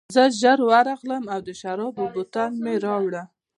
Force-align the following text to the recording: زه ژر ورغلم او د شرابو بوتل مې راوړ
زه 0.15 0.23
ژر 0.41 0.59
ورغلم 0.69 1.23
او 1.33 1.39
د 1.47 1.49
شرابو 1.61 2.05
بوتل 2.13 2.51
مې 2.63 2.73
راوړ 2.85 3.13